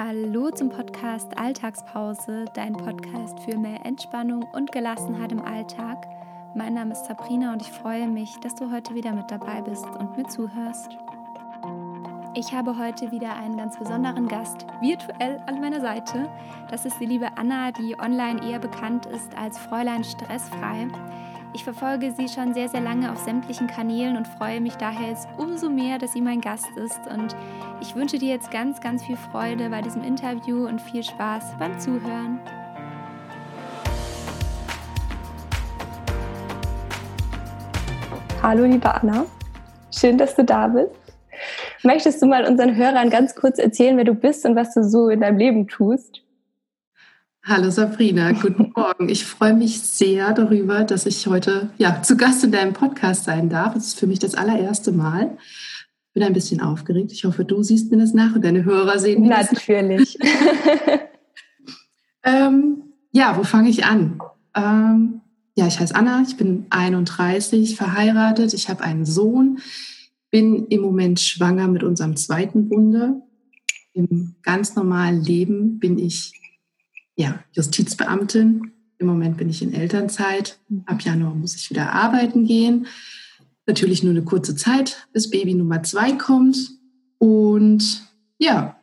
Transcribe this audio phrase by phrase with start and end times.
[0.00, 6.06] Hallo zum Podcast Alltagspause, dein Podcast für mehr Entspannung und Gelassenheit im Alltag.
[6.54, 9.84] Mein Name ist Sabrina und ich freue mich, dass du heute wieder mit dabei bist
[9.98, 10.96] und mir zuhörst.
[12.36, 16.30] Ich habe heute wieder einen ganz besonderen Gast virtuell an meiner Seite.
[16.70, 20.86] Das ist die liebe Anna, die online eher bekannt ist als Fräulein Stressfrei.
[21.54, 25.26] Ich verfolge sie schon sehr, sehr lange auf sämtlichen Kanälen und freue mich daher jetzt
[25.38, 27.00] umso mehr, dass sie mein Gast ist.
[27.10, 27.34] Und
[27.80, 31.80] ich wünsche dir jetzt ganz, ganz viel Freude bei diesem Interview und viel Spaß beim
[31.80, 32.38] Zuhören.
[38.42, 39.24] Hallo, liebe Anna.
[39.90, 40.90] Schön, dass du da bist.
[41.82, 45.08] Möchtest du mal unseren Hörern ganz kurz erzählen, wer du bist und was du so
[45.08, 46.17] in deinem Leben tust?
[47.50, 49.08] Hallo Sabrina, guten Morgen.
[49.08, 53.48] Ich freue mich sehr darüber, dass ich heute ja, zu Gast in deinem Podcast sein
[53.48, 53.74] darf.
[53.74, 55.38] Es ist für mich das allererste Mal.
[56.08, 57.10] Ich bin ein bisschen aufgeregt.
[57.10, 60.18] Ich hoffe, du siehst mir das nach und deine Hörer sehen mir Natürlich.
[62.22, 62.82] ähm,
[63.12, 64.20] ja, wo fange ich an?
[64.54, 65.22] Ähm,
[65.56, 69.60] ja, ich heiße Anna, ich bin 31, verheiratet, ich habe einen Sohn,
[70.30, 73.22] bin im Moment schwanger mit unserem zweiten Wunder.
[73.94, 76.37] Im ganz normalen Leben bin ich
[77.18, 78.70] ja, Justizbeamtin.
[78.98, 80.58] Im Moment bin ich in Elternzeit.
[80.86, 82.86] Ab Januar muss ich wieder arbeiten gehen.
[83.66, 86.56] Natürlich nur eine kurze Zeit, bis Baby Nummer zwei kommt.
[87.18, 88.04] Und
[88.38, 88.76] ja,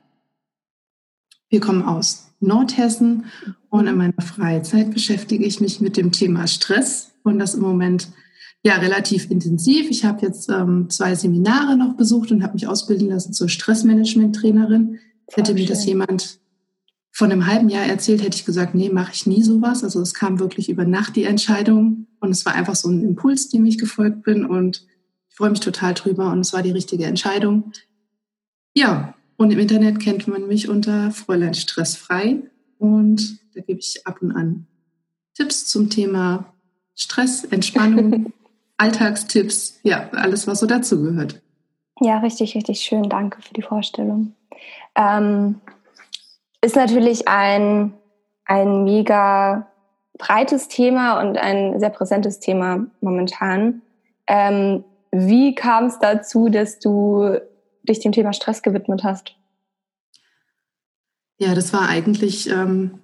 [1.50, 3.25] wir kommen aus Nordhessen
[3.69, 8.09] und in meiner Freizeit beschäftige ich mich mit dem Thema Stress und das im Moment
[8.63, 9.89] ja relativ intensiv.
[9.89, 15.00] Ich habe jetzt ähm, zwei Seminare noch besucht und habe mich ausbilden lassen zur Stressmanagement-Trainerin.
[15.31, 16.39] Hätte mir das jemand
[17.16, 19.85] von einem halben Jahr erzählt, hätte ich gesagt, nee, mache ich nie sowas.
[19.85, 23.47] Also es kam wirklich über Nacht die Entscheidung und es war einfach so ein Impuls,
[23.47, 24.85] dem ich gefolgt bin und
[25.30, 27.72] ich freue mich total drüber und es war die richtige Entscheidung.
[28.73, 32.41] Ja, und im Internet kennt man mich unter Fräulein Stressfrei
[32.80, 34.67] und da gebe ich ab und an
[35.35, 36.53] Tipps zum Thema
[36.95, 38.34] Stress, Entspannung,
[38.78, 41.41] Alltagstipps, ja, alles, was so dazugehört.
[42.01, 43.07] Ja, richtig, richtig schön.
[43.07, 44.34] Danke für die Vorstellung.
[44.95, 45.62] Ähm,
[46.65, 47.93] ist natürlich ein,
[48.45, 49.71] ein mega
[50.17, 53.83] breites Thema und ein sehr präsentes Thema momentan.
[54.27, 57.39] Ähm, wie kam es dazu, dass du
[57.83, 59.35] dich dem Thema Stress gewidmet hast?
[61.37, 62.99] Ja, das war eigentlich, ähm,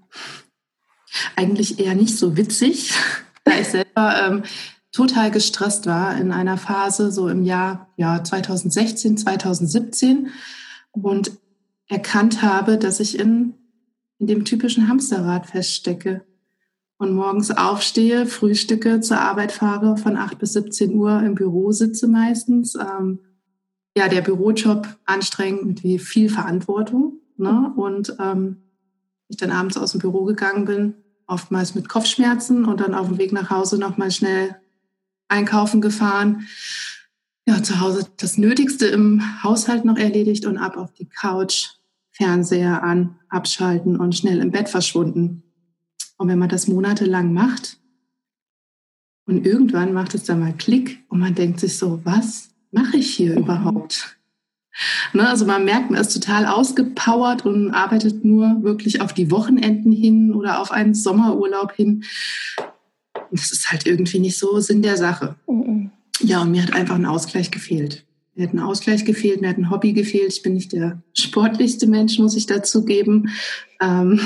[1.35, 2.93] eigentlich eher nicht so witzig,
[3.43, 4.43] da ich selber ähm,
[4.91, 10.29] total gestresst war in einer Phase so im Jahr ja, 2016, 2017
[10.91, 11.31] und
[11.91, 13.53] erkannt habe, dass ich in,
[14.17, 16.23] in dem typischen Hamsterrad feststecke
[16.97, 22.07] und morgens aufstehe, frühstücke, zur Arbeit fahre, von 8 bis 17 Uhr im Büro sitze
[22.07, 22.75] meistens.
[22.75, 23.19] Ähm,
[23.97, 27.19] ja, der Bürojob anstrengend mit viel Verantwortung.
[27.37, 27.73] Ne?
[27.75, 28.57] Und ähm,
[29.27, 30.93] ich dann abends aus dem Büro gegangen bin,
[31.27, 34.55] oftmals mit Kopfschmerzen und dann auf dem Weg nach Hause nochmal schnell
[35.27, 36.47] einkaufen gefahren.
[37.45, 41.80] Ja, zu Hause das Nötigste im Haushalt noch erledigt und ab auf die Couch
[42.11, 45.43] Fernseher an, abschalten und schnell im Bett verschwunden.
[46.17, 47.79] Und wenn man das monatelang macht
[49.25, 53.13] und irgendwann macht es dann mal Klick und man denkt sich so, was mache ich
[53.15, 54.17] hier überhaupt?
[55.13, 59.91] Ne, also man merkt, man ist total ausgepowert und arbeitet nur wirklich auf die Wochenenden
[59.91, 62.03] hin oder auf einen Sommerurlaub hin.
[63.31, 65.35] Das ist halt irgendwie nicht so Sinn der Sache.
[65.47, 65.91] Mhm.
[66.21, 68.05] Ja, und mir hat einfach ein Ausgleich gefehlt.
[68.41, 70.33] Mir hat ein Ausgleich gefehlt, mir hat ein Hobby gefehlt.
[70.33, 73.29] Ich bin nicht der sportlichste Mensch, muss ich dazu geben.
[73.79, 74.19] Ähm,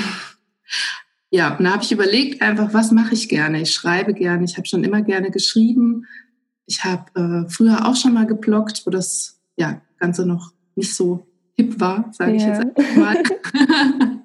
[1.28, 3.60] ja, und da habe ich überlegt, einfach, was mache ich gerne?
[3.60, 6.06] Ich schreibe gerne, ich habe schon immer gerne geschrieben.
[6.64, 11.26] Ich habe äh, früher auch schon mal gebloggt, wo das ja, Ganze noch nicht so
[11.52, 12.36] hip war, sage ja.
[12.38, 13.22] ich jetzt einfach mal.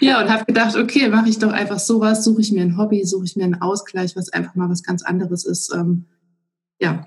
[0.00, 3.04] ja, und habe gedacht, okay, mache ich doch einfach sowas, suche ich mir ein Hobby,
[3.04, 5.70] suche ich mir einen Ausgleich, was einfach mal was ganz anderes ist.
[5.74, 6.06] Ähm,
[6.80, 7.06] ja,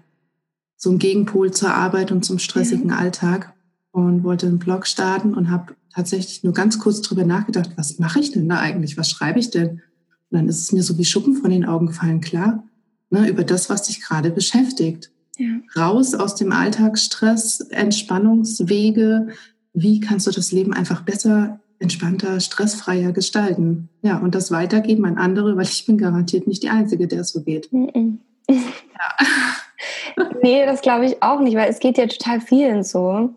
[0.82, 2.98] so ein Gegenpol zur Arbeit und zum stressigen ja.
[2.98, 3.54] Alltag
[3.92, 8.20] und wollte einen Blog starten und habe tatsächlich nur ganz kurz drüber nachgedacht, was mache
[8.20, 8.98] ich denn da eigentlich?
[8.98, 9.70] Was schreibe ich denn?
[9.70, 9.82] Und
[10.32, 12.64] dann ist es mir so wie Schuppen von den Augen gefallen, klar,
[13.12, 15.12] ne, über das, was dich gerade beschäftigt.
[15.38, 15.50] Ja.
[15.78, 19.28] Raus aus dem Alltagsstress, Entspannungswege.
[19.74, 23.90] Wie kannst du das Leben einfach besser, entspannter, stressfreier gestalten?
[24.02, 27.30] Ja, und das weitergeben an andere, weil ich bin garantiert nicht die Einzige, der es
[27.30, 27.72] so geht.
[27.72, 28.18] Mhm.
[28.50, 28.56] Ja.
[30.42, 33.34] nee, das glaube ich auch nicht, weil es geht ja total vielen so.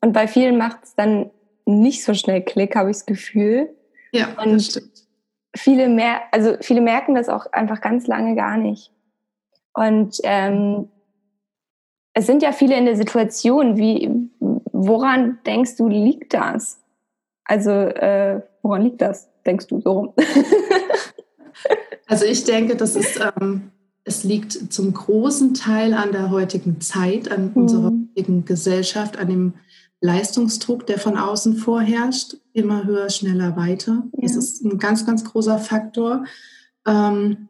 [0.00, 1.30] Und bei vielen macht es dann
[1.66, 3.74] nicht so schnell Klick, habe ich das Gefühl.
[4.12, 5.06] Ja, und das stimmt.
[5.56, 8.92] Viele, mer also viele merken das auch einfach ganz lange gar nicht.
[9.72, 10.88] Und ähm,
[12.12, 14.10] es sind ja viele in der Situation, wie,
[14.40, 16.82] woran denkst du, liegt das?
[17.44, 20.14] Also äh, woran liegt das, denkst du so rum?
[22.06, 23.72] also ich denke, das ist, ähm,
[24.04, 27.62] es liegt zum großen Teil an der heutigen Zeit, an mhm.
[27.62, 29.54] unserer heutigen Gesellschaft, an dem
[30.00, 34.04] Leistungsdruck, der von außen vorherrscht, immer höher, schneller, weiter.
[34.12, 34.22] Ja.
[34.22, 36.24] Das ist ein ganz, ganz großer Faktor.
[36.86, 37.48] Ähm,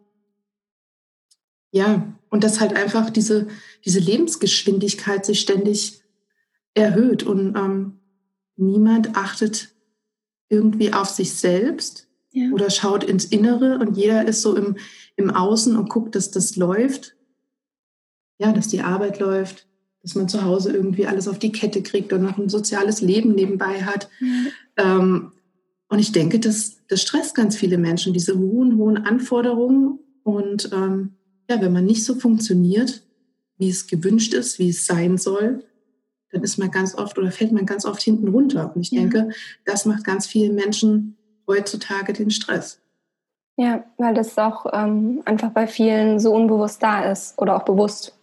[1.70, 3.48] ja, und dass halt einfach diese,
[3.84, 6.02] diese Lebensgeschwindigkeit sich ständig
[6.74, 8.00] erhöht und ähm,
[8.56, 9.74] niemand achtet
[10.48, 12.50] irgendwie auf sich selbst ja.
[12.52, 14.76] oder schaut ins Innere und jeder ist so im,
[15.16, 17.14] im Außen und guckt, dass das läuft.
[18.40, 19.66] Ja, dass die Arbeit läuft,
[20.02, 23.34] dass man zu Hause irgendwie alles auf die Kette kriegt und noch ein soziales Leben
[23.34, 24.08] nebenbei hat.
[24.20, 24.46] Mhm.
[24.76, 25.32] Ähm,
[25.88, 29.98] und ich denke, das, das stresst ganz viele Menschen, diese hohen, hohen Anforderungen.
[30.22, 31.16] Und ähm,
[31.50, 33.02] ja, wenn man nicht so funktioniert,
[33.56, 35.64] wie es gewünscht ist, wie es sein soll,
[36.30, 38.72] dann ist man ganz oft oder fällt man ganz oft hinten runter.
[38.74, 39.00] Und ich ja.
[39.00, 39.30] denke,
[39.64, 41.17] das macht ganz vielen Menschen
[41.48, 42.80] heutzutage den Stress.
[43.56, 48.16] Ja, weil das auch ähm, einfach bei vielen so unbewusst da ist oder auch bewusst,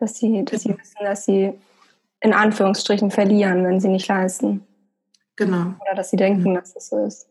[0.00, 1.52] dass sie, dass sie wissen, dass sie
[2.20, 4.66] in Anführungsstrichen verlieren, wenn sie nicht leisten.
[5.36, 5.74] Genau.
[5.82, 7.28] Oder dass sie denken, dass das so ist.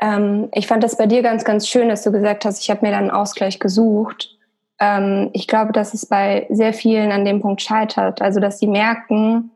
[0.00, 2.84] Ähm, ich fand das bei dir ganz, ganz schön, dass du gesagt hast, ich habe
[2.84, 4.36] mir dann einen Ausgleich gesucht.
[4.78, 8.22] Ähm, ich glaube, dass es bei sehr vielen an dem Punkt scheitert.
[8.22, 9.50] Also, dass sie merken,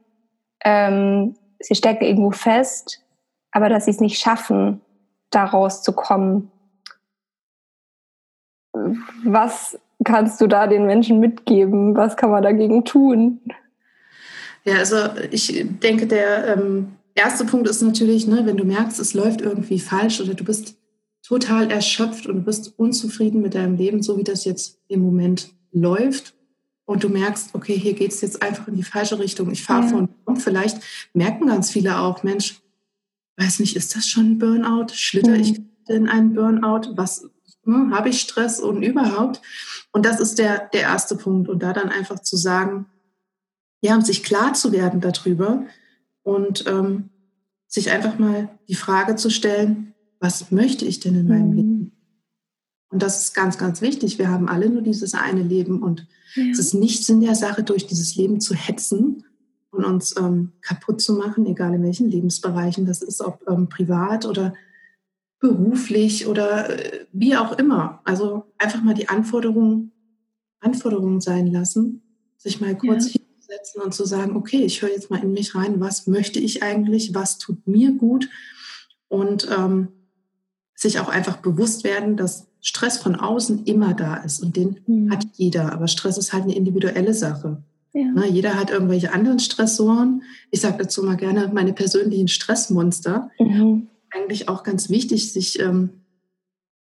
[0.65, 3.04] ähm, sie stecken irgendwo fest,
[3.55, 4.81] aber dass sie es nicht schaffen,
[5.31, 6.51] da rauszukommen.
[9.25, 11.97] Was kannst du da den Menschen mitgeben?
[11.97, 13.41] Was kann man dagegen tun?
[14.65, 14.97] Ja, also
[15.31, 19.79] ich denke, der ähm, erste Punkt ist natürlich, ne, wenn du merkst, es läuft irgendwie
[19.79, 20.77] falsch oder du bist
[21.23, 25.55] total erschöpft und du bist unzufrieden mit deinem Leben, so wie das jetzt im Moment
[25.71, 26.35] läuft.
[26.87, 29.51] Und du merkst, okay, hier geht es jetzt einfach in die falsche Richtung.
[29.53, 29.89] Ich fahre ja.
[29.89, 30.81] von und vielleicht
[31.15, 32.61] merken ganz viele auch, Mensch,
[33.37, 34.93] weiß nicht, ist das schon ein Burnout?
[34.95, 35.41] Schlitter mhm.
[35.41, 36.97] ich in einen Burnout?
[36.97, 37.29] Was
[37.65, 39.43] ne, habe ich Stress und überhaupt?
[39.93, 41.49] Und das ist der, der erste Punkt.
[41.49, 42.87] Und da dann einfach zu sagen,
[43.81, 45.67] ja, um sich klar zu werden darüber,
[46.25, 47.11] und ähm,
[47.69, 51.57] sich einfach mal die Frage zu stellen, was möchte ich denn in meinem mhm.
[51.57, 51.93] Leben?
[52.91, 54.19] Und das ist ganz, ganz wichtig.
[54.19, 56.45] Wir haben alle nur dieses eine Leben und ja.
[56.51, 59.25] es ist nicht Sinn der Sache, durch dieses Leben zu hetzen
[59.75, 64.25] und uns ähm, kaputt zu machen, egal in welchen Lebensbereichen das ist, ob ähm, privat
[64.25, 64.55] oder
[65.41, 68.01] beruflich oder äh, wie auch immer.
[68.05, 69.93] Also einfach mal die Anforderungen,
[70.61, 72.03] Anforderungen sein lassen,
[72.39, 75.55] sich mal kurz ja hinzusetzen und zu sagen, okay, ich höre jetzt mal in mich
[75.55, 78.29] rein, was möchte ich eigentlich, was tut mir gut
[79.09, 79.89] und ähm,
[80.75, 85.11] sich auch einfach bewusst werden, dass Stress von außen immer da ist und den mhm.
[85.11, 87.63] hat jeder, aber Stress ist halt eine individuelle Sache.
[87.95, 88.11] Ja.
[88.11, 90.25] Ne, jeder hat irgendwelche anderen Stressoren.
[90.51, 93.31] Ich sage dazu mal gerne meine persönlichen Stressmonster.
[93.39, 93.89] Mhm.
[94.11, 95.91] Eigentlich auch ganz wichtig, sich, ähm,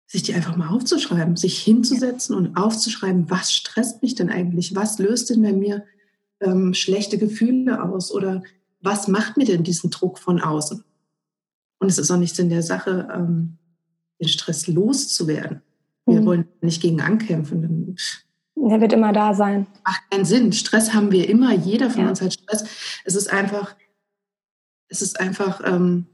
[0.07, 4.75] sich die einfach mal aufzuschreiben, sich hinzusetzen und aufzuschreiben, was stresst mich denn eigentlich?
[4.75, 5.85] Was löst denn bei mir
[6.41, 8.43] ähm, schlechte Gefühle aus oder
[8.81, 10.83] was macht mir denn diesen Druck von außen?
[11.79, 13.59] Und es ist auch nichts in der Sache, ähm,
[14.21, 15.63] den Stress loszuwerden.
[16.07, 16.27] Wir mhm.
[16.27, 17.97] wollen nicht gegen ankämpfen.
[18.61, 19.67] Der wird immer da sein.
[19.85, 20.53] Macht keinen Sinn.
[20.53, 21.55] Stress haben wir immer.
[21.55, 22.09] Jeder von ja.
[22.09, 22.65] uns hat Stress.
[23.05, 23.75] Es ist einfach,
[24.89, 26.07] es ist einfach, ähm,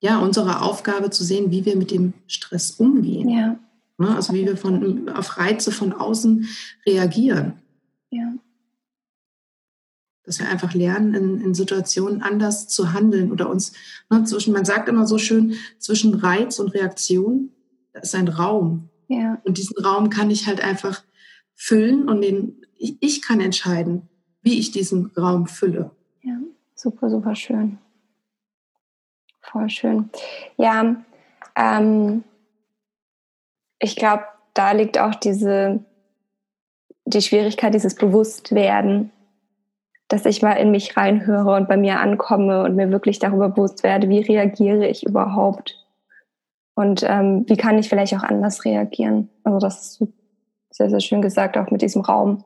[0.00, 3.28] ja, unsere Aufgabe zu sehen, wie wir mit dem Stress umgehen.
[3.28, 3.58] Ja.
[3.98, 4.14] Ne?
[4.14, 6.48] Also wie wir von, auf Reize von außen
[6.86, 7.54] reagieren.
[8.10, 8.34] Ja
[10.26, 13.72] dass wir einfach lernen, in, in Situationen anders zu handeln oder uns
[14.10, 17.52] ne, zwischen, man sagt immer so schön, zwischen Reiz und Reaktion,
[17.92, 18.90] da ist ein Raum.
[19.08, 19.40] Ja.
[19.44, 21.02] Und diesen Raum kann ich halt einfach
[21.56, 24.08] füllen und den, ich, ich kann entscheiden,
[24.42, 25.90] wie ich diesen Raum fülle.
[26.22, 26.36] Ja,
[26.74, 27.78] super, super schön.
[29.40, 30.10] Voll schön.
[30.56, 30.96] Ja,
[31.56, 32.22] ähm,
[33.78, 35.84] ich glaube, da liegt auch diese,
[37.04, 39.10] die Schwierigkeit, dieses Bewusstwerden
[40.08, 43.82] dass ich mal in mich reinhöre und bei mir ankomme und mir wirklich darüber bewusst
[43.82, 45.84] werde, wie reagiere ich überhaupt
[46.74, 49.28] und ähm, wie kann ich vielleicht auch anders reagieren.
[49.42, 50.08] Also das ist
[50.76, 52.44] sehr, sehr schön gesagt, auch mit diesem Raum,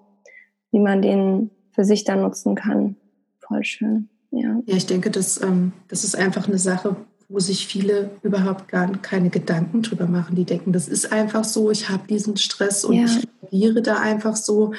[0.70, 2.96] wie man den für sich dann nutzen kann.
[3.40, 4.08] Voll schön.
[4.30, 6.96] Ja, ja ich denke, dass, ähm, das ist einfach eine Sache,
[7.28, 10.36] wo sich viele überhaupt gar keine Gedanken drüber machen.
[10.36, 13.04] Die denken, das ist einfach so, ich habe diesen Stress und ja.
[13.04, 14.72] ich reagiere da einfach so.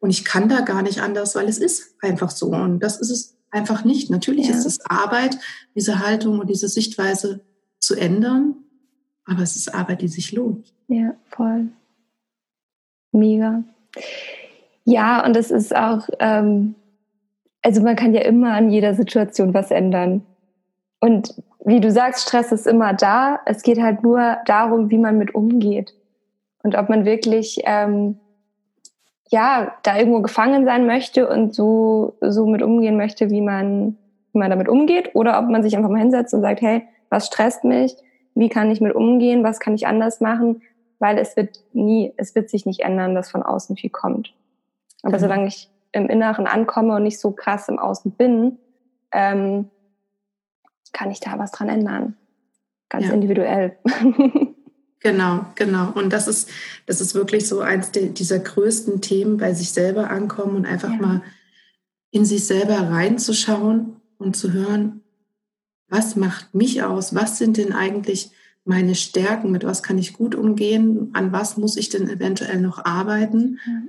[0.00, 2.48] Und ich kann da gar nicht anders, weil es ist einfach so.
[2.48, 4.10] Und das ist es einfach nicht.
[4.10, 4.54] Natürlich ja.
[4.54, 5.38] ist es Arbeit,
[5.74, 7.40] diese Haltung und diese Sichtweise
[7.78, 8.54] zu ändern.
[9.24, 10.72] Aber es ist Arbeit, die sich lohnt.
[10.88, 11.68] Ja, voll.
[13.12, 13.62] Mega.
[14.84, 16.74] Ja, und es ist auch, ähm,
[17.62, 20.22] also man kann ja immer an jeder Situation was ändern.
[21.00, 21.34] und
[21.64, 23.40] wie du sagst, Stress ist immer da.
[23.44, 25.92] Es geht halt nur darum, wie man mit umgeht.
[26.62, 28.18] Und ob man wirklich ähm,
[29.28, 33.98] ja da irgendwo gefangen sein möchte und so, so mit umgehen möchte, wie man,
[34.32, 37.26] wie man damit umgeht, oder ob man sich einfach mal hinsetzt und sagt, hey, was
[37.26, 37.94] stresst mich?
[38.34, 39.44] Wie kann ich mit umgehen?
[39.44, 40.62] Was kann ich anders machen?
[40.98, 44.34] Weil es wird nie, es wird sich nicht ändern, dass von außen viel kommt.
[45.02, 45.20] Aber mhm.
[45.20, 48.58] solange ich im Inneren ankomme und nicht so krass im Außen bin,
[49.12, 49.70] ähm,
[50.92, 52.16] kann ich da was dran ändern.
[52.88, 53.12] Ganz ja.
[53.12, 53.78] individuell.
[55.00, 55.92] Genau, genau.
[55.92, 56.50] Und das ist,
[56.86, 60.90] das ist wirklich so eins der, dieser größten Themen, bei sich selber ankommen und einfach
[60.90, 60.96] ja.
[60.96, 61.22] mal
[62.10, 65.02] in sich selber reinzuschauen und zu hören,
[65.88, 67.14] was macht mich aus?
[67.14, 68.32] Was sind denn eigentlich
[68.68, 69.50] meine Stärken?
[69.50, 71.10] Mit was kann ich gut umgehen?
[71.12, 73.58] An was muss ich denn eventuell noch arbeiten?
[73.64, 73.88] Mhm.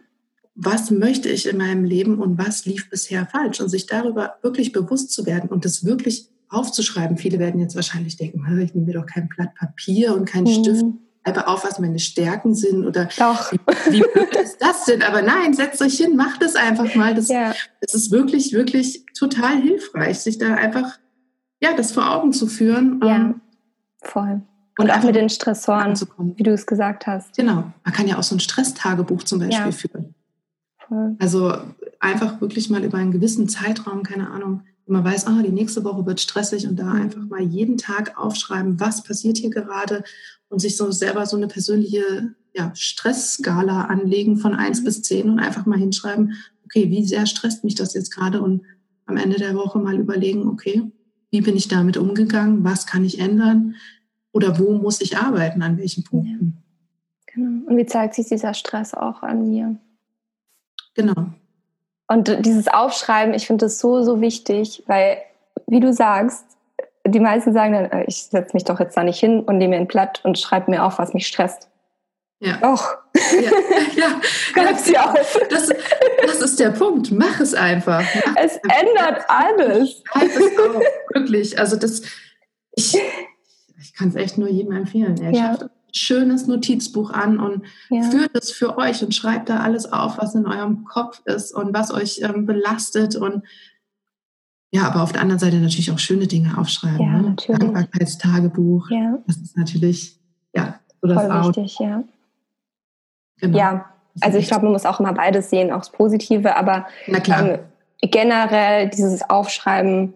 [0.56, 3.62] Was möchte ich in meinem Leben und was lief bisher falsch?
[3.62, 7.18] Und sich darüber wirklich bewusst zu werden und das wirklich aufzuschreiben.
[7.18, 10.64] Viele werden jetzt wahrscheinlich denken, ich nehme mir doch kein Blatt Papier und keinen mhm.
[10.64, 10.86] Stift,
[11.24, 13.52] schreibe auf, was meine Stärken sind oder doch.
[13.90, 15.04] wie, blöd ist das denn?
[15.04, 17.14] Aber nein, setzt euch hin, macht es einfach mal.
[17.14, 17.54] Das, ja.
[17.82, 20.98] das ist wirklich, wirklich total hilfreich, sich da einfach,
[21.62, 23.00] ja, das vor Augen zu führen.
[23.04, 23.36] Ja,
[24.02, 24.42] voll.
[24.80, 26.00] Und, auch mit den Stressoren,
[26.36, 27.36] wie du es gesagt hast.
[27.36, 27.72] Genau.
[27.84, 29.72] Man kann ja auch so ein Stresstagebuch zum Beispiel ja.
[29.72, 30.16] führen.
[30.88, 31.16] Voll.
[31.20, 31.54] Also
[32.00, 36.06] einfach wirklich mal über einen gewissen Zeitraum, keine Ahnung, man weiß, ah, die nächste Woche
[36.06, 37.02] wird stressig und da mhm.
[37.02, 40.04] einfach mal jeden Tag aufschreiben, was passiert hier gerade
[40.50, 44.86] und sich so selber so eine persönliche ja, Stressskala anlegen von 1 mhm.
[44.86, 46.34] bis 10 und einfach mal hinschreiben,
[46.66, 48.64] okay, wie sehr stresst mich das jetzt gerade und
[49.06, 50.84] am Ende der Woche mal überlegen, okay,
[51.32, 53.76] wie bin ich damit umgegangen, was kann ich ändern
[54.32, 56.64] oder wo muss ich arbeiten, an welchen Punkten.
[57.28, 57.34] Ja.
[57.34, 57.70] Genau.
[57.70, 59.76] Und wie zeigt sich dieser Stress auch an mir?
[60.96, 61.28] Genau.
[62.08, 65.18] Und dieses Aufschreiben, ich finde das so, so wichtig, weil,
[65.68, 66.44] wie du sagst,
[67.06, 69.76] die meisten sagen dann, äh, ich setze mich doch jetzt da nicht hin und nehme
[69.76, 71.70] mir ein Blatt und schreibe mir auf, was mich stresst.
[72.40, 72.58] Ja.
[72.58, 72.98] Doch.
[73.16, 73.52] Ja,
[73.96, 74.22] ja.
[74.24, 75.40] Schreib ja, auf.
[75.50, 75.70] Das,
[76.26, 77.12] das, ist der Punkt.
[77.12, 78.02] Mach es einfach.
[78.02, 78.78] Mach es einfach.
[78.80, 80.02] ändert alles.
[80.06, 80.84] Schreib es auf.
[81.14, 81.60] Wirklich.
[81.60, 82.02] Also das,
[82.76, 82.98] ich,
[83.82, 85.18] ich kann es echt nur jedem empfehlen.
[85.22, 85.40] Er ja.
[85.40, 88.04] schafft schönes Notizbuch an und ja.
[88.04, 91.74] führt es für euch und schreibt da alles auf, was in eurem Kopf ist und
[91.74, 93.44] was euch ähm, belastet und
[94.72, 97.00] ja, aber auf der anderen Seite natürlich auch schöne Dinge aufschreiben.
[97.00, 97.30] Ja, ne?
[97.30, 97.60] natürlich.
[97.60, 98.92] Dankbarkeitstagebuch.
[98.92, 99.18] Ja.
[99.26, 100.20] Das ist natürlich,
[100.54, 102.04] ja, so das Voll wichtig, ja.
[103.38, 103.58] Genau.
[103.58, 103.86] Ja,
[104.22, 107.60] also ich glaube, man muss auch immer beides sehen, auch das Positive, aber ähm,
[108.02, 110.14] generell dieses Aufschreiben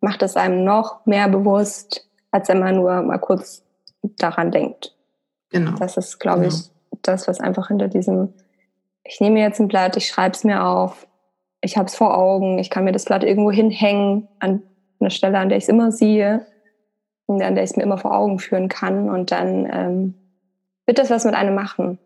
[0.00, 2.05] macht es einem noch mehr bewusst,
[2.36, 3.62] als wenn man nur mal kurz
[4.02, 4.94] daran denkt.
[5.50, 5.72] Genau.
[5.78, 6.54] Das ist, glaube genau.
[6.54, 6.70] ich,
[7.02, 8.32] das, was einfach hinter diesem,
[9.04, 11.06] ich nehme jetzt ein Blatt, ich schreibe es mir auf,
[11.60, 14.62] ich habe es vor Augen, ich kann mir das Blatt irgendwo hinhängen, an
[15.00, 16.46] einer Stelle, an der ich es immer sehe
[17.28, 19.10] an der ich es mir immer vor Augen führen kann.
[19.10, 20.14] Und dann ähm,
[20.86, 21.98] wird das was mit einem machen.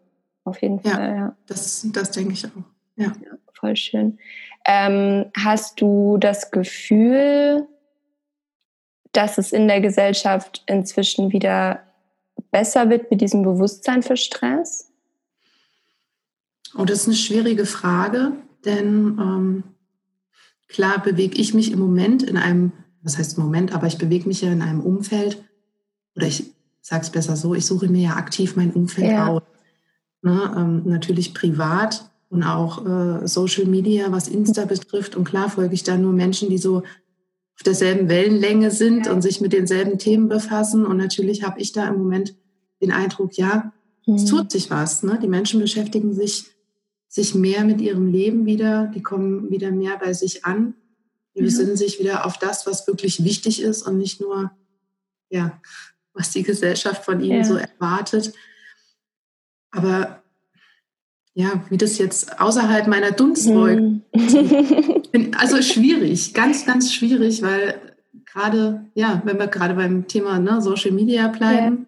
[0.45, 0.93] Auf jeden Fall.
[0.93, 1.37] Ja, ja.
[1.47, 2.51] Das, das denke ich auch.
[2.97, 3.07] Ja.
[3.07, 4.19] ja voll schön.
[4.67, 7.67] Ähm, hast du das Gefühl,
[9.13, 11.83] dass es in der Gesellschaft inzwischen wieder
[12.51, 14.91] besser wird mit diesem Bewusstsein für Stress?
[16.77, 18.33] Oh, das ist eine schwierige Frage,
[18.65, 19.65] denn ähm,
[20.69, 24.29] klar bewege ich mich im Moment in einem, was heißt im Moment, aber ich bewege
[24.29, 25.43] mich ja in einem Umfeld,
[26.15, 26.45] oder ich
[26.81, 29.27] sage es besser so, ich suche mir ja aktiv mein Umfeld ja.
[29.27, 29.43] aus.
[30.23, 35.17] Ne, ähm, natürlich privat und auch äh, Social Media, was Insta betrifft.
[35.17, 36.83] Und klar folge ich da nur Menschen, die so
[37.61, 39.13] auf derselben Wellenlänge sind ja.
[39.13, 40.87] und sich mit denselben Themen befassen.
[40.87, 42.35] Und natürlich habe ich da im Moment
[42.81, 43.75] den Eindruck, ja,
[44.07, 44.15] mhm.
[44.15, 45.03] es tut sich was.
[45.03, 45.19] Ne?
[45.23, 46.47] Die Menschen beschäftigen sich,
[47.07, 50.73] sich mehr mit ihrem Leben wieder, die kommen wieder mehr bei sich an,
[51.35, 51.45] die mhm.
[51.45, 54.53] besinnen sich wieder auf das, was wirklich wichtig ist und nicht nur,
[55.29, 55.61] ja,
[56.15, 57.45] was die Gesellschaft von ihnen ja.
[57.45, 58.33] so erwartet.
[59.71, 60.20] Aber
[61.41, 63.81] ja, wie das jetzt außerhalb meiner Dunstwolke.
[63.81, 64.03] Mhm.
[65.39, 67.81] also schwierig, ganz, ganz schwierig, weil
[68.27, 71.87] gerade, ja, wenn wir gerade beim Thema ne, Social Media bleiben,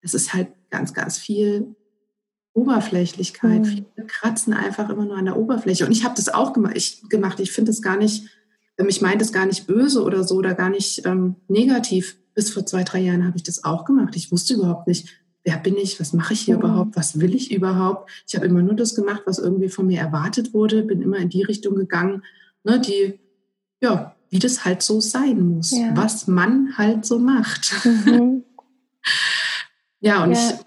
[0.00, 1.76] es ist halt ganz, ganz viel
[2.54, 3.60] Oberflächlichkeit.
[3.60, 3.64] Mhm.
[3.64, 5.84] Viele kratzen einfach immer nur an der Oberfläche.
[5.84, 6.74] Und ich habe das auch gemacht.
[6.76, 7.40] Ich, gemacht.
[7.40, 8.24] ich finde es gar nicht,
[8.78, 12.16] ähm, ich meine das gar nicht böse oder so oder gar nicht ähm, negativ.
[12.32, 14.16] Bis vor zwei, drei Jahren habe ich das auch gemacht.
[14.16, 16.62] Ich wusste überhaupt nicht, wer bin ich, was mache ich hier mhm.
[16.62, 18.10] überhaupt, was will ich überhaupt.
[18.26, 21.30] Ich habe immer nur das gemacht, was irgendwie von mir erwartet wurde, bin immer in
[21.30, 22.22] die Richtung gegangen,
[22.64, 23.18] ne, die,
[23.80, 25.96] ja, wie das halt so sein muss, ja.
[25.96, 27.72] was man halt so macht.
[27.84, 28.44] Mhm.
[30.02, 30.58] Ja, und ja.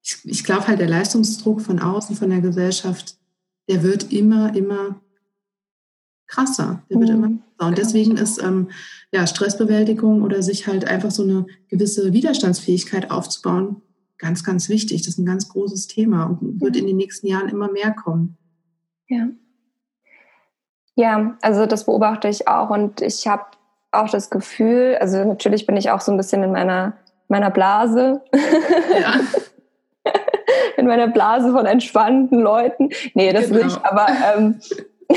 [0.00, 3.16] ich, ich, ich glaube halt, der Leistungsdruck von außen, von der Gesellschaft,
[3.68, 5.00] der wird immer, immer
[6.28, 6.84] krasser.
[6.88, 7.00] Der mhm.
[7.00, 8.70] wird immer Und deswegen ist ähm,
[9.12, 13.82] ja, Stressbewältigung oder sich halt einfach so eine gewisse Widerstandsfähigkeit aufzubauen
[14.20, 15.02] ganz, ganz wichtig.
[15.02, 18.36] Das ist ein ganz großes Thema und wird in den nächsten Jahren immer mehr kommen.
[19.08, 19.28] Ja.
[20.94, 23.44] Ja, also das beobachte ich auch und ich habe
[23.90, 26.96] auch das Gefühl, also natürlich bin ich auch so ein bisschen in meiner,
[27.28, 28.22] meiner Blase.
[29.00, 29.20] Ja.
[30.76, 32.90] in meiner Blase von entspannten Leuten.
[33.14, 33.64] Nee, das genau.
[33.64, 34.60] nicht, aber ähm,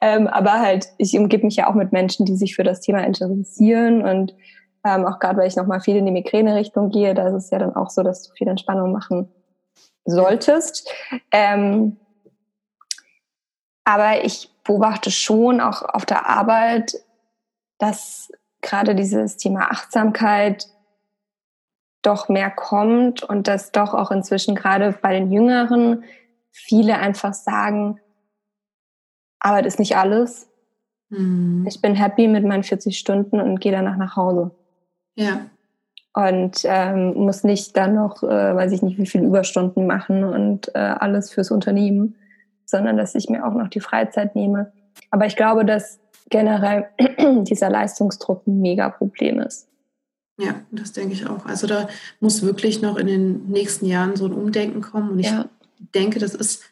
[0.00, 3.04] ähm, aber halt, ich umgebe mich ja auch mit Menschen, die sich für das Thema
[3.04, 4.34] interessieren und
[4.84, 7.58] ähm, auch gerade, weil ich nochmal viel in die Migräne-Richtung gehe, da ist es ja
[7.58, 9.28] dann auch so, dass du viel Entspannung machen
[10.04, 10.90] solltest.
[11.30, 11.96] Ähm,
[13.84, 16.94] aber ich beobachte schon auch auf der Arbeit,
[17.78, 20.68] dass gerade dieses Thema Achtsamkeit
[22.02, 26.04] doch mehr kommt und dass doch auch inzwischen gerade bei den Jüngeren
[26.50, 28.00] viele einfach sagen,
[29.38, 30.48] Arbeit ist nicht alles.
[31.08, 31.64] Mhm.
[31.68, 34.52] Ich bin happy mit meinen 40 Stunden und gehe danach nach Hause.
[35.14, 35.46] Ja.
[36.14, 40.74] Und ähm, muss nicht dann noch, äh, weiß ich nicht, wie viele Überstunden machen und
[40.74, 42.16] äh, alles fürs Unternehmen,
[42.66, 44.72] sondern dass ich mir auch noch die Freizeit nehme.
[45.10, 46.86] Aber ich glaube, dass generell
[47.44, 49.68] dieser Leistungsdruck ein Mega-Problem ist.
[50.38, 51.46] Ja, das denke ich auch.
[51.46, 51.88] Also da
[52.20, 55.10] muss wirklich noch in den nächsten Jahren so ein Umdenken kommen.
[55.10, 55.48] Und ich ja.
[55.94, 56.64] denke, das ist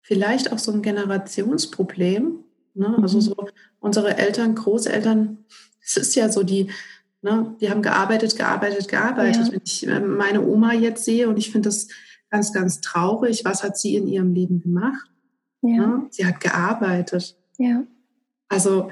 [0.00, 2.38] vielleicht auch so ein Generationsproblem.
[2.74, 2.98] Ne?
[3.02, 3.22] Also mhm.
[3.22, 3.36] so
[3.80, 5.38] unsere Eltern, Großeltern,
[5.82, 6.70] es ist ja so die
[7.24, 7.56] Ne?
[7.58, 9.46] Die haben gearbeitet, gearbeitet, gearbeitet.
[9.46, 9.52] Ja.
[9.52, 11.88] Wenn ich äh, meine Oma jetzt sehe und ich finde das
[12.28, 15.10] ganz, ganz traurig, was hat sie in ihrem Leben gemacht?
[15.62, 15.86] Ja.
[15.86, 16.06] Ne?
[16.10, 17.34] Sie hat gearbeitet.
[17.56, 17.84] Ja.
[18.50, 18.90] Also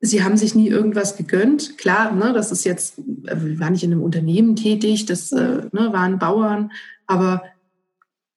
[0.00, 1.76] sie haben sich nie irgendwas gegönnt.
[1.76, 5.38] Klar, ne, das ist jetzt, äh, wir waren nicht in einem Unternehmen tätig, das ja.
[5.38, 6.70] äh, ne, waren Bauern,
[7.08, 7.42] aber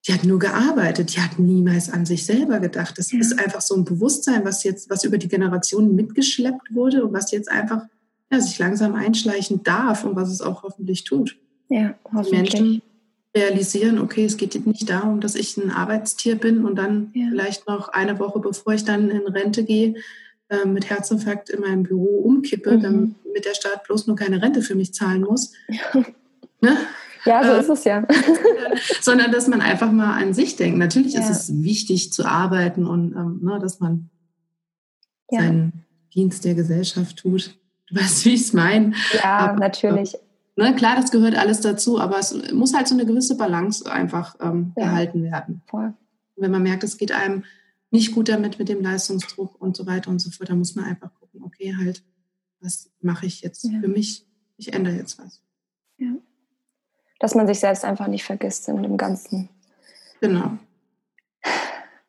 [0.08, 2.98] die hat nur gearbeitet, die hat niemals an sich selber gedacht.
[2.98, 3.20] Das ja.
[3.20, 7.30] ist einfach so ein Bewusstsein, was jetzt, was über die Generationen mitgeschleppt wurde und was
[7.30, 7.84] jetzt einfach
[8.32, 11.38] ja, sich langsam einschleichen darf und was es auch hoffentlich tut.
[11.70, 12.30] Ja, hoffentlich.
[12.30, 12.82] Die Menschen
[13.36, 17.28] realisieren, okay, es geht nicht darum, dass ich ein Arbeitstier bin und dann ja.
[17.30, 19.96] vielleicht noch eine Woche, bevor ich dann in Rente gehe,
[20.50, 22.82] äh, mit Herzinfarkt in meinem Büro umkippe, mhm.
[22.82, 25.52] damit der Staat bloß nur keine Rente für mich zahlen muss.
[25.68, 26.02] Ja,
[26.62, 26.78] ne?
[27.26, 28.08] ja so äh, ist es ja.
[29.02, 30.78] sondern dass man einfach mal an sich denkt.
[30.78, 31.20] Natürlich ja.
[31.20, 34.10] ist es wichtig zu arbeiten und ähm, ne, dass man
[35.30, 37.58] seinen Dienst der Gesellschaft tut.
[37.90, 38.94] Du weißt, wie ich es meine.
[39.14, 40.18] Ja, aber, natürlich.
[40.56, 44.36] Ne, klar, das gehört alles dazu, aber es muss halt so eine gewisse Balance einfach
[44.42, 44.86] ähm, ja.
[44.86, 45.62] gehalten werden.
[45.68, 45.94] Voll.
[46.36, 47.44] Wenn man merkt, es geht einem
[47.92, 50.86] nicht gut damit mit dem Leistungsdruck und so weiter und so fort, dann muss man
[50.86, 52.04] einfach gucken, okay, halt,
[52.60, 53.80] was mache ich jetzt ja.
[53.80, 54.26] für mich?
[54.58, 55.42] Ich ändere jetzt was.
[55.98, 56.14] Ja.
[57.20, 59.50] Dass man sich selbst einfach nicht vergisst in dem Ganzen.
[60.22, 60.58] Genau.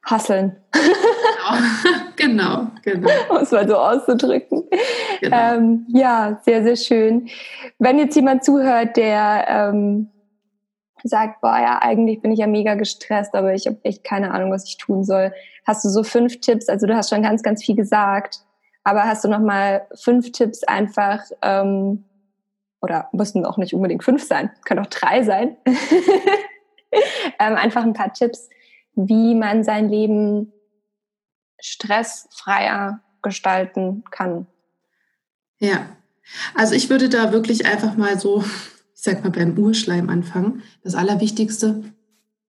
[0.07, 0.57] Hasseln.
[0.73, 2.66] Genau, genau.
[2.83, 3.11] genau.
[3.29, 4.64] Um es mal so auszudrücken.
[5.21, 5.37] Genau.
[5.37, 7.29] Ähm, ja, sehr, sehr schön.
[7.79, 10.09] Wenn jetzt jemand zuhört, der ähm,
[11.03, 14.53] sagt, boah, ja, eigentlich bin ich ja mega gestresst, aber ich habe echt keine Ahnung,
[14.53, 15.33] was ich tun soll.
[15.66, 16.69] Hast du so fünf Tipps?
[16.69, 18.40] Also du hast schon ganz, ganz viel gesagt,
[18.85, 22.05] aber hast du noch mal fünf Tipps einfach, ähm,
[22.81, 25.57] oder müssen auch nicht unbedingt fünf sein, können auch drei sein.
[27.40, 28.49] ähm, einfach ein paar Tipps,
[28.97, 30.53] wie man sein Leben
[31.61, 34.47] stressfreier gestalten kann.
[35.59, 35.87] Ja,
[36.55, 38.43] also ich würde da wirklich einfach mal so,
[38.95, 40.63] ich sag mal beim Urschleim anfangen.
[40.83, 41.85] Das Allerwichtigste,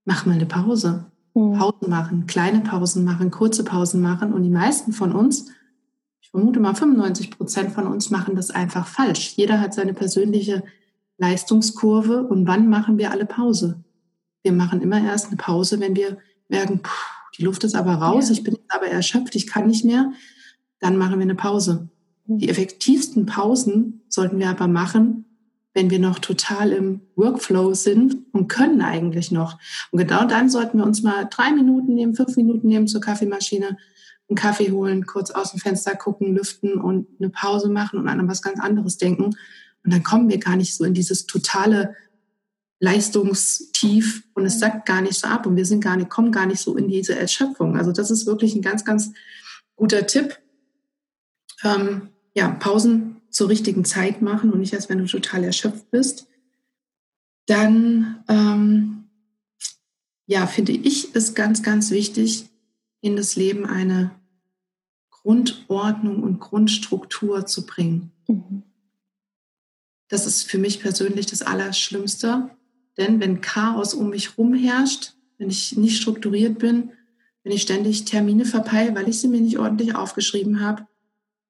[0.06, 1.06] mach mal eine Pause.
[1.34, 1.54] Mhm.
[1.54, 4.34] Pausen machen, kleine Pausen machen, kurze Pausen machen.
[4.34, 5.52] Und die meisten von uns,
[6.22, 9.34] ich vermute mal 95 Prozent von uns machen das einfach falsch.
[9.36, 10.64] Jeder hat seine persönliche
[11.18, 12.24] Leistungskurve.
[12.24, 13.84] Und wann machen wir alle Pause?
[14.44, 16.18] Wir machen immer erst eine Pause, wenn wir
[16.50, 16.92] merken, puh,
[17.38, 18.34] die Luft ist aber raus, ja.
[18.34, 20.12] ich bin jetzt aber erschöpft, ich kann nicht mehr,
[20.80, 21.90] dann machen wir eine Pause.
[22.26, 22.52] Die mhm.
[22.52, 25.26] effektivsten Pausen sollten wir aber machen,
[25.74, 29.60] wenn wir noch total im Workflow sind und können eigentlich noch.
[29.92, 33.78] Und genau dann sollten wir uns mal drei Minuten nehmen, fünf Minuten nehmen zur Kaffeemaschine,
[34.28, 38.28] einen Kaffee holen, kurz aus dem Fenster gucken, lüften und eine Pause machen und an
[38.28, 39.36] was ganz anderes denken.
[39.84, 41.96] Und dann kommen wir gar nicht so in dieses totale
[42.80, 46.46] leistungstief und es sagt gar nicht so ab und wir sind gar nicht, kommen gar
[46.46, 47.76] nicht so in diese Erschöpfung.
[47.76, 49.14] Also das ist wirklich ein ganz, ganz
[49.76, 50.40] guter Tipp.
[51.64, 56.28] Ähm, ja, Pausen zur richtigen Zeit machen und nicht erst, wenn du total erschöpft bist.
[57.48, 59.10] Dann, ähm,
[60.28, 62.50] ja, finde ich, ist ganz, ganz wichtig,
[63.02, 64.12] in das Leben eine
[65.10, 68.12] Grundordnung und Grundstruktur zu bringen.
[68.28, 68.64] Mhm.
[70.10, 72.50] Das ist für mich persönlich das Allerschlimmste,
[72.98, 76.92] denn wenn Chaos um mich herum herrscht, wenn ich nicht strukturiert bin,
[77.44, 80.88] wenn ich ständig Termine verpeile, weil ich sie mir nicht ordentlich aufgeschrieben habe.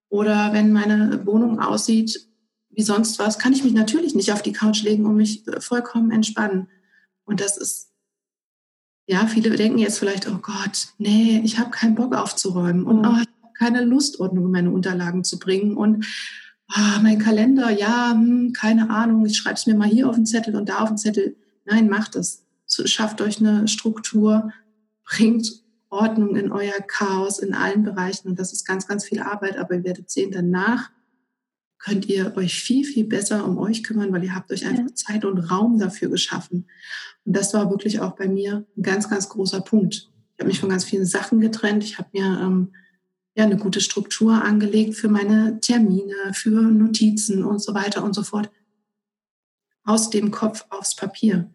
[0.09, 2.27] Oder wenn meine Wohnung aussieht
[2.69, 5.59] wie sonst was, kann ich mich natürlich nicht auf die Couch legen und mich äh,
[5.59, 6.67] vollkommen entspannen.
[7.25, 7.89] Und das ist,
[9.07, 13.13] ja, viele denken jetzt vielleicht, oh Gott, nee, ich habe keinen Bock aufzuräumen und oh,
[13.13, 15.75] ich habe keine Lust, Ordnung in meine Unterlagen zu bringen.
[15.75, 16.05] Und
[16.75, 20.25] oh, mein Kalender, ja, hm, keine Ahnung, ich schreibe es mir mal hier auf den
[20.25, 21.35] Zettel und da auf den Zettel.
[21.65, 22.43] Nein, macht es.
[22.67, 24.51] Schafft euch eine Struktur,
[25.05, 28.27] bringt Ordnung in euer Chaos in allen Bereichen.
[28.27, 30.91] Und das ist ganz, ganz viel Arbeit, aber ihr werdet sehen, danach
[31.79, 34.95] könnt ihr euch viel, viel besser um euch kümmern, weil ihr habt euch einfach ja.
[34.95, 36.67] Zeit und Raum dafür geschaffen.
[37.23, 40.09] Und das war wirklich auch bei mir ein ganz, ganz großer Punkt.
[40.35, 41.83] Ich habe mich von ganz vielen Sachen getrennt.
[41.83, 42.73] Ich habe mir ähm,
[43.37, 48.23] ja, eine gute Struktur angelegt für meine Termine, für Notizen und so weiter und so
[48.23, 48.49] fort.
[49.83, 51.49] Aus dem Kopf aufs Papier.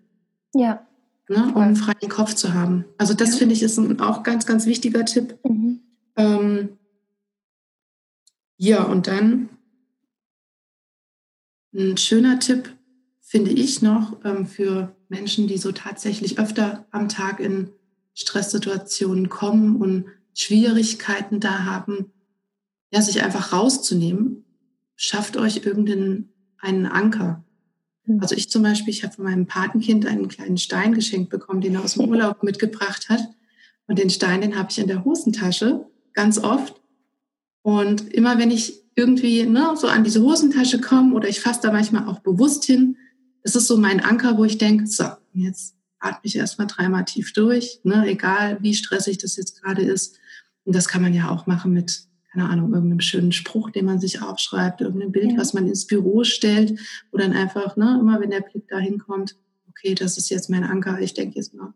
[0.54, 0.86] Ja
[1.32, 2.84] ne, um einen freien Kopf zu haben.
[2.98, 3.36] Also das ja.
[3.38, 5.38] finde ich ist ein auch ganz, ganz wichtiger Tipp.
[5.44, 5.80] Mhm.
[6.16, 6.78] Ähm,
[8.56, 9.48] ja, und dann
[11.74, 12.70] ein schöner Tipp
[13.20, 17.70] finde ich noch ähm, für Menschen, die so tatsächlich öfter am Tag in
[18.14, 22.12] Stresssituationen kommen und Schwierigkeiten da haben,
[22.92, 24.44] ja, sich einfach rauszunehmen.
[24.96, 27.44] Schafft euch irgendeinen einen Anker.
[28.06, 28.20] Hm.
[28.20, 31.74] Also ich zum Beispiel, ich habe von meinem Patenkind einen kleinen Stein geschenkt bekommen, den
[31.74, 33.20] er aus dem Urlaub mitgebracht hat.
[33.86, 36.80] Und den Stein, den habe ich in der Hosentasche ganz oft.
[37.62, 41.72] Und immer wenn ich irgendwie ne, so an diese Hosentasche komme oder ich fasse da
[41.72, 42.96] manchmal auch bewusst hin,
[43.42, 47.32] das ist so mein Anker, wo ich denke, so, jetzt atme ich erstmal dreimal tief
[47.32, 50.18] durch, ne, egal wie stressig das jetzt gerade ist.
[50.64, 54.00] Und das kann man ja auch machen mit keine Ahnung, irgendeinem schönen Spruch, den man
[54.00, 55.38] sich aufschreibt, irgendein Bild, ja.
[55.38, 59.36] was man ins Büro stellt, wo dann einfach, ne, immer wenn der Blick da hinkommt,
[59.68, 61.74] okay, das ist jetzt mein Anker, ich denke jetzt mal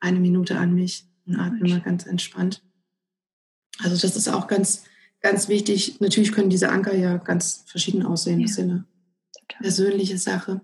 [0.00, 2.64] eine Minute an mich und atme mal ganz entspannt.
[3.78, 4.84] Also das ist auch ganz,
[5.20, 6.00] ganz wichtig.
[6.00, 8.40] Natürlich können diese Anker ja ganz verschieden aussehen.
[8.40, 8.46] Ja.
[8.46, 8.84] Das ist ja eine
[9.60, 10.60] persönliche Sache.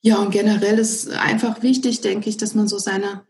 [0.00, 3.27] Ja, und generell ist einfach wichtig, denke ich, dass man so seine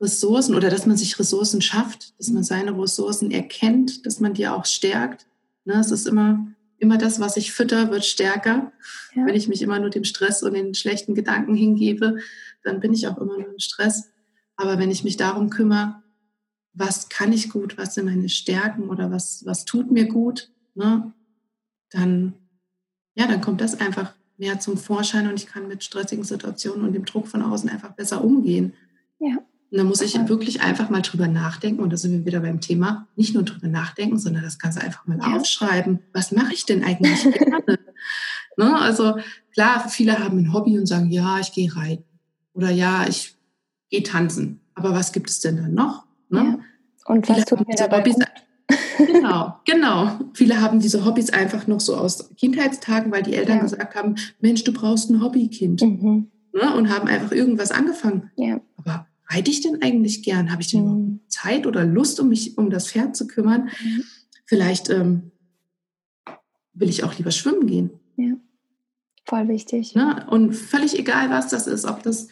[0.00, 4.46] Ressourcen oder dass man sich Ressourcen schafft, dass man seine Ressourcen erkennt, dass man die
[4.46, 5.26] auch stärkt.
[5.64, 6.46] Ne, es ist immer,
[6.78, 8.72] immer das, was ich fütter, wird stärker.
[9.14, 9.26] Ja.
[9.26, 12.18] Wenn ich mich immer nur dem Stress und den schlechten Gedanken hingebe,
[12.62, 14.10] dann bin ich auch immer nur im Stress.
[14.56, 16.02] Aber wenn ich mich darum kümmere,
[16.72, 21.12] was kann ich gut, was sind meine Stärken oder was, was tut mir gut, ne,
[21.90, 22.34] dann,
[23.14, 26.92] ja, dann kommt das einfach mehr zum Vorschein und ich kann mit stressigen Situationen und
[26.92, 28.74] dem Druck von außen einfach besser umgehen.
[29.18, 29.38] Ja.
[29.70, 31.82] Und da muss ich wirklich einfach mal drüber nachdenken.
[31.82, 33.06] Und da sind wir wieder beim Thema.
[33.16, 35.36] Nicht nur drüber nachdenken, sondern das Ganze einfach mal ja.
[35.36, 36.00] aufschreiben.
[36.12, 37.78] Was mache ich denn eigentlich gerne?
[38.56, 38.78] ne?
[38.78, 39.18] Also
[39.52, 42.04] klar, viele haben ein Hobby und sagen, ja, ich gehe reiten.
[42.54, 43.36] Oder ja, ich
[43.90, 44.60] gehe tanzen.
[44.74, 46.04] Aber was gibt es denn dann noch?
[46.30, 46.38] Ne?
[46.38, 46.58] Ja.
[47.12, 48.16] Und was tut mir dabei Hobbys,
[48.98, 50.18] Genau, genau.
[50.34, 53.62] Viele haben diese Hobbys einfach noch so aus Kindheitstagen, weil die Eltern ja.
[53.62, 55.82] gesagt haben, Mensch, du brauchst ein Hobbykind.
[55.82, 56.30] Mhm.
[56.52, 56.74] Ne?
[56.74, 58.30] Und haben einfach irgendwas angefangen.
[58.36, 58.60] Ja.
[58.76, 60.50] Aber reite ich denn eigentlich gern?
[60.50, 61.20] Habe ich denn mhm.
[61.28, 63.70] Zeit oder Lust, um mich um das Pferd zu kümmern?
[63.82, 64.04] Mhm.
[64.44, 65.30] Vielleicht ähm,
[66.72, 67.90] will ich auch lieber schwimmen gehen.
[68.16, 68.34] Ja,
[69.24, 69.94] voll wichtig.
[69.94, 70.26] Ne?
[70.30, 72.28] Und völlig egal, was das ist, ob das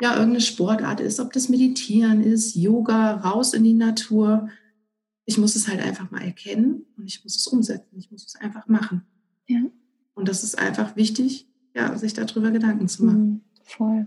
[0.00, 4.48] ja irgendeine Sportart ist, ob das Meditieren ist, Yoga, raus in die Natur.
[5.26, 7.96] Ich muss es halt einfach mal erkennen und ich muss es umsetzen.
[7.96, 9.02] Ich muss es einfach machen.
[9.46, 9.60] Ja.
[10.14, 13.28] Und das ist einfach wichtig, ja, sich darüber Gedanken zu machen.
[13.28, 14.06] Mhm, voll.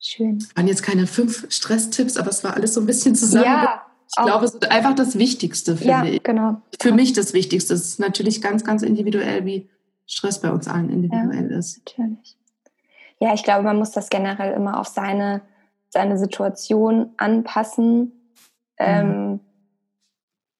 [0.00, 0.38] Schön.
[0.38, 3.44] Es waren jetzt keine fünf Stresstipps, aber es war alles so ein bisschen zusammen.
[3.44, 6.22] Ja, ich glaube, es ist einfach das Wichtigste, finde ja, ich.
[6.22, 6.62] Genau.
[6.80, 7.74] Für mich das Wichtigste.
[7.74, 9.68] Es ist natürlich ganz, ganz individuell, wie
[10.06, 11.78] Stress bei uns allen individuell ja, ist.
[11.78, 12.36] Natürlich.
[13.20, 15.42] Ja, ich glaube, man muss das generell immer auf seine,
[15.90, 17.98] seine Situation anpassen.
[17.98, 18.10] Mhm.
[18.78, 19.40] Ähm,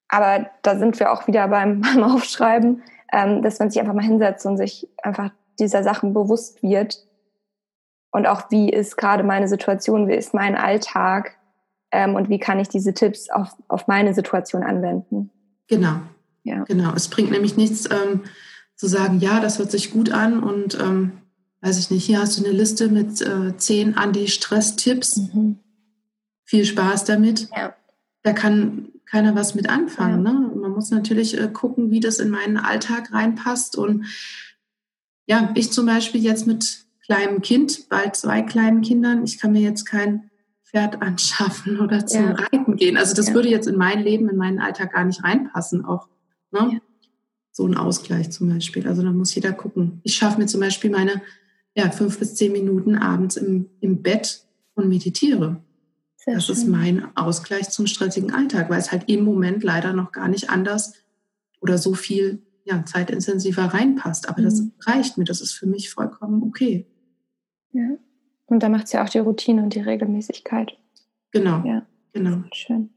[0.09, 4.05] aber da sind wir auch wieder beim, beim Aufschreiben, ähm, dass man sich einfach mal
[4.05, 7.07] hinsetzt und sich einfach dieser Sachen bewusst wird
[8.11, 11.37] und auch wie ist gerade meine Situation, wie ist mein Alltag
[11.91, 15.31] ähm, und wie kann ich diese Tipps auf, auf meine Situation anwenden.
[15.69, 16.01] Genau.
[16.43, 16.65] Ja.
[16.65, 16.93] Genau.
[16.95, 18.23] Es bringt nämlich nichts ähm,
[18.75, 21.13] zu sagen, ja, das hört sich gut an und ähm,
[21.61, 25.17] weiß ich nicht, hier hast du eine Liste mit äh, zehn Anti-Stress-Tipps.
[25.17, 25.59] Mhm.
[26.45, 27.49] Viel Spaß damit.
[27.55, 27.75] Ja.
[28.23, 30.25] Da kann keiner was mit anfangen.
[30.25, 30.33] Ja.
[30.33, 30.51] Ne?
[30.57, 33.77] Man muss natürlich äh, gucken, wie das in meinen Alltag reinpasst.
[33.77, 34.07] Und
[35.27, 39.25] ja, ich zum Beispiel jetzt mit kleinem Kind, bald zwei kleinen Kindern.
[39.25, 40.31] Ich kann mir jetzt kein
[40.63, 42.33] Pferd anschaffen oder zum ja.
[42.35, 42.97] Reiten gehen.
[42.97, 43.35] Also das ja.
[43.35, 45.85] würde jetzt in mein Leben, in meinen Alltag gar nicht reinpassen.
[45.85, 46.07] Auch
[46.53, 46.71] ne?
[46.75, 46.79] Ja.
[47.51, 48.87] so ein Ausgleich zum Beispiel.
[48.87, 50.01] Also da muss jeder gucken.
[50.05, 51.21] Ich schaffe mir zum Beispiel meine
[51.75, 54.45] ja, fünf bis zehn Minuten abends im, im Bett
[54.75, 55.65] und meditiere.
[56.17, 56.55] Sehr das schön.
[56.55, 60.49] ist mein Ausgleich zum stressigen Alltag, weil es halt im Moment leider noch gar nicht
[60.49, 60.95] anders
[61.61, 64.29] oder so viel ja, zeitintensiver reinpasst.
[64.29, 64.45] Aber mhm.
[64.45, 66.87] das reicht mir, das ist für mich vollkommen okay.
[67.73, 67.89] Ja.
[68.47, 70.77] Und da macht es ja auch die Routine und die Regelmäßigkeit.
[71.31, 71.63] Genau.
[71.65, 72.43] Ja, genau.
[72.53, 72.91] Schön.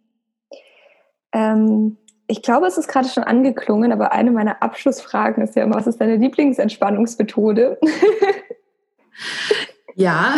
[1.32, 5.76] Ähm, ich glaube, es ist gerade schon angeklungen, aber eine meiner Abschlussfragen ist ja immer,
[5.76, 7.80] was ist deine Lieblingsentspannungsmethode?
[9.96, 10.36] ja.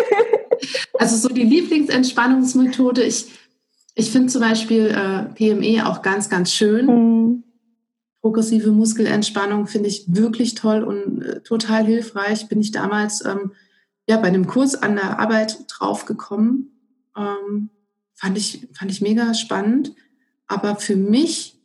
[0.98, 3.30] also so die Lieblingsentspannungsmethode, ich,
[3.94, 6.86] ich finde zum Beispiel äh, PME auch ganz, ganz schön.
[6.86, 7.44] Mhm.
[8.20, 12.48] Progressive Muskelentspannung finde ich wirklich toll und äh, total hilfreich.
[12.48, 13.52] Bin ich damals ähm,
[14.08, 16.70] ja, bei einem Kurs an der Arbeit draufgekommen.
[17.16, 17.70] Ähm,
[18.14, 19.94] fand, ich, fand ich mega spannend.
[20.46, 21.58] Aber für mich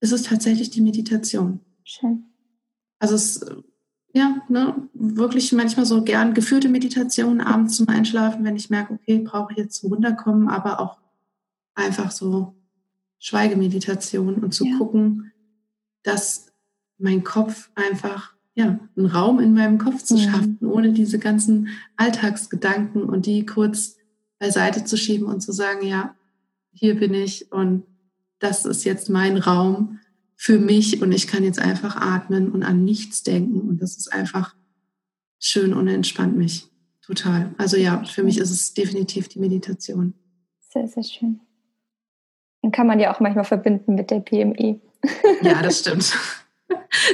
[0.00, 1.60] ist es tatsächlich die Meditation.
[1.84, 2.24] Schön.
[2.98, 3.44] Also es
[4.14, 9.18] ja, ne, wirklich manchmal so gern geführte Meditation abends zum Einschlafen, wenn ich merke, okay,
[9.18, 10.98] brauche ich jetzt zum Runterkommen, aber auch
[11.74, 12.54] einfach so
[13.18, 14.78] Schweigemeditation und zu ja.
[14.78, 15.27] gucken,
[16.08, 16.52] dass
[16.98, 20.70] mein Kopf einfach, ja, einen Raum in meinem Kopf zu schaffen, mhm.
[20.70, 23.96] ohne diese ganzen Alltagsgedanken und die kurz
[24.38, 26.16] beiseite zu schieben und zu sagen, ja,
[26.72, 27.84] hier bin ich und
[28.38, 29.98] das ist jetzt mein Raum
[30.36, 34.12] für mich und ich kann jetzt einfach atmen und an nichts denken und das ist
[34.12, 34.54] einfach
[35.40, 36.68] schön und entspannt mich
[37.02, 37.54] total.
[37.58, 40.14] Also ja, für mich ist es definitiv die Meditation.
[40.60, 41.40] Sehr, sehr schön.
[42.68, 44.78] Dann kann man ja auch manchmal verbinden mit der PME.
[45.40, 46.14] Ja, das stimmt.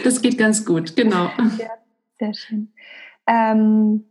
[0.02, 1.30] Das geht ganz gut, genau.
[1.58, 1.70] Ja,
[2.18, 2.72] sehr schön.
[3.28, 4.04] Ähm,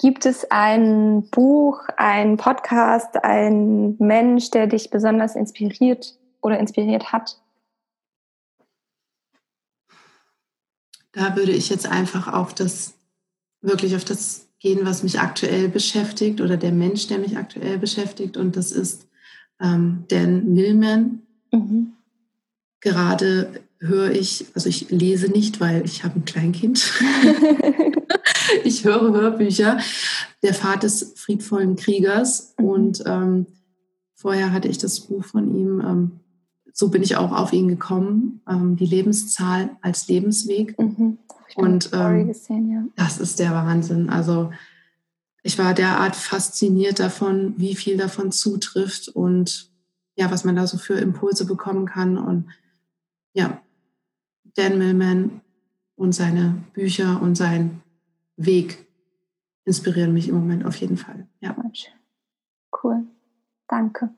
[0.00, 7.40] gibt es ein Buch, ein Podcast, ein Mensch, der dich besonders inspiriert oder inspiriert hat?
[11.12, 12.94] Da würde ich jetzt einfach auf das,
[13.60, 18.36] wirklich auf das gehen, was mich aktuell beschäftigt oder der Mensch, der mich aktuell beschäftigt.
[18.36, 19.06] Und das ist
[19.62, 21.22] ähm, Dan Millman.
[21.52, 21.92] Mhm.
[22.80, 26.92] Gerade höre ich, also ich lese nicht, weil ich habe ein Kleinkind.
[28.64, 29.78] ich höre Hörbücher.
[30.42, 32.54] Der Pfad des friedvollen Kriegers.
[32.58, 32.64] Mhm.
[32.64, 33.46] Und ähm,
[34.14, 36.10] vorher hatte ich das Buch von ihm, ähm,
[36.72, 40.78] so bin ich auch auf ihn gekommen, ähm, die Lebenszahl als Lebensweg.
[40.78, 41.18] Mhm.
[41.54, 42.84] Und ähm, gesehen, ja.
[42.96, 44.08] das ist der Wahnsinn.
[44.08, 44.50] Also
[45.42, 49.70] ich war derart fasziniert davon, wie viel davon zutrifft und
[50.14, 52.18] ja, was man da so für Impulse bekommen kann.
[52.18, 52.50] Und
[53.32, 53.60] ja,
[54.56, 55.40] Dan Millman
[55.96, 57.82] und seine Bücher und sein
[58.36, 58.86] Weg
[59.64, 61.26] inspirieren mich im Moment auf jeden Fall.
[61.40, 61.56] Ja.
[62.82, 63.04] Cool.
[63.68, 64.10] Danke.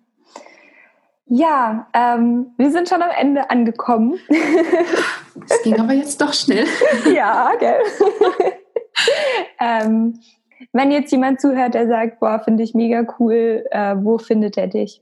[1.26, 4.18] Ja, ähm, wir sind schon am Ende angekommen.
[5.48, 6.66] Es ging aber jetzt doch schnell.
[7.14, 7.80] ja, gell.
[9.60, 10.20] ähm,
[10.72, 14.68] wenn jetzt jemand zuhört, der sagt, boah, finde ich mega cool, äh, wo findet er
[14.68, 15.00] dich?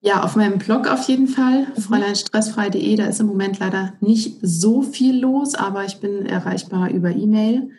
[0.00, 1.80] Ja, auf meinem Blog auf jeden Fall, mhm.
[1.80, 2.96] fräuleinstressfrei.de.
[2.96, 7.70] Da ist im Moment leider nicht so viel los, aber ich bin erreichbar über E-Mail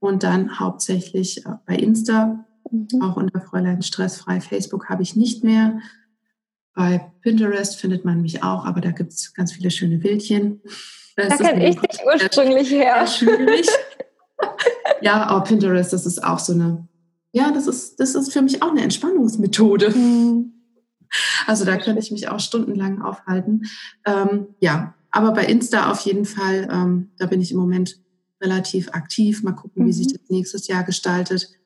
[0.00, 3.02] und dann hauptsächlich äh, bei Insta, mhm.
[3.02, 4.40] auch unter Fräulein Stressfrei.
[4.40, 5.80] Facebook habe ich nicht mehr.
[6.74, 10.60] Bei Pinterest findet man mich auch, aber da gibt es ganz viele schöne Bildchen.
[11.16, 13.06] Das da kenne ich dich ursprünglich her.
[13.06, 13.68] Schwierig.
[15.00, 16.86] Ja, aber Pinterest, das ist auch so eine,
[17.32, 19.90] ja, das ist, das ist für mich auch eine Entspannungsmethode.
[19.90, 20.52] Mhm.
[21.46, 23.62] Also da könnte ich mich auch stundenlang aufhalten.
[24.04, 28.00] Ähm, ja, aber bei Insta auf jeden Fall, ähm, da bin ich im Moment
[28.40, 29.42] relativ aktiv.
[29.42, 29.88] Mal gucken, mhm.
[29.88, 30.12] wie sich mhm.
[30.12, 31.56] das nächstes Jahr gestaltet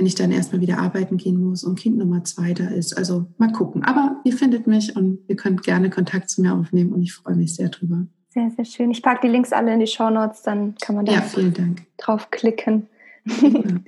[0.00, 2.96] wenn ich dann erstmal wieder arbeiten gehen muss und Kind Nummer zwei da ist.
[2.96, 3.84] Also mal gucken.
[3.84, 7.36] Aber ihr findet mich und ihr könnt gerne Kontakt zu mir aufnehmen und ich freue
[7.36, 8.06] mich sehr drüber.
[8.32, 8.92] Sehr, sehr schön.
[8.92, 11.52] Ich packe die Links alle in die Show Notes, dann kann man da ja, vielen
[11.52, 11.82] Dank.
[11.96, 12.88] draufklicken.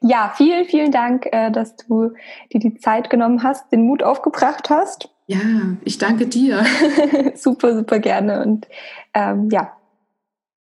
[0.00, 2.12] ja, vielen, vielen Dank, äh, dass du
[2.52, 5.10] dir die Zeit genommen hast, den Mut aufgebracht hast.
[5.26, 5.38] Ja,
[5.84, 6.64] ich danke dir.
[7.36, 8.42] super, super gerne.
[8.42, 8.66] Und
[9.14, 9.76] ähm, ja,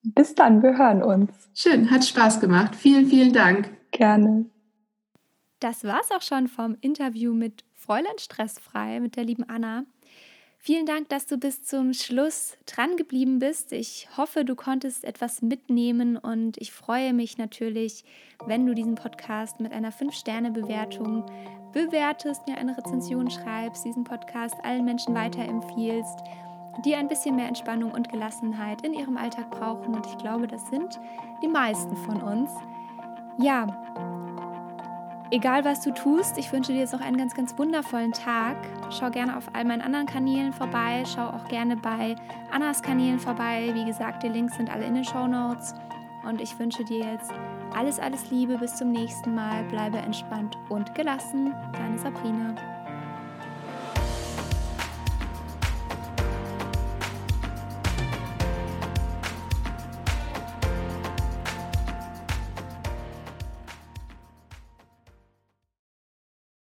[0.03, 1.31] bis dann, wir hören uns.
[1.55, 2.75] Schön, hat Spaß gemacht.
[2.75, 3.71] Vielen, vielen Dank.
[3.93, 4.47] Gerne.
[5.61, 9.85] Das war's auch schon vom Interview mit Fräulein Stressfrei, mit der lieben Anna.
[10.67, 13.71] Vielen Dank, dass du bis zum Schluss dran geblieben bist.
[13.73, 18.03] Ich hoffe, du konntest etwas mitnehmen und ich freue mich natürlich,
[18.47, 21.27] wenn du diesen Podcast mit einer 5-Sterne-Bewertung
[21.75, 26.21] bewertest, mir eine Rezension schreibst, diesen Podcast allen Menschen weiterempfiehlst,
[26.83, 29.95] die ein bisschen mehr Entspannung und Gelassenheit in ihrem Alltag brauchen.
[29.95, 30.99] Und ich glaube, das sind
[31.43, 32.51] die meisten von uns.
[33.39, 33.67] Ja,
[35.35, 38.57] Egal was du tust, ich wünsche dir jetzt auch einen ganz, ganz wundervollen Tag.
[38.91, 41.03] Schau gerne auf all meinen anderen Kanälen vorbei.
[41.13, 42.15] Schau auch gerne bei
[42.53, 43.73] Annas Kanälen vorbei.
[43.75, 45.75] Wie gesagt, die Links sind alle in den Show Notes.
[46.25, 47.33] und ich wünsche dir jetzt
[47.77, 48.59] alles, alles Liebe.
[48.59, 49.65] Bis zum nächsten Mal.
[49.65, 51.53] Bleibe entspannt und gelassen.
[51.73, 52.55] Deine Sabrina.